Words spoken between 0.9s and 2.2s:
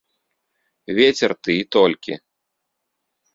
Вецер ты, і толькі.